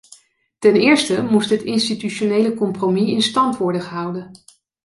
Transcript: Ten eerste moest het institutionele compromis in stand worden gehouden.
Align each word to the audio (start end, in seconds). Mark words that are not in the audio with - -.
Ten 0.59 0.75
eerste 0.75 1.23
moest 1.23 1.49
het 1.49 1.61
institutionele 1.61 2.53
compromis 2.53 3.09
in 3.09 3.21
stand 3.21 3.57
worden 3.57 3.81
gehouden. 3.81 4.31